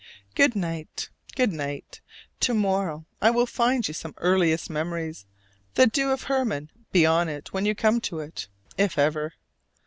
[0.33, 2.01] Good night, good night!
[2.39, 5.13] To morrow I will find you some earliest memory:
[5.75, 8.47] the dew of Hermon be on it when you come to it
[8.79, 9.35] if ever!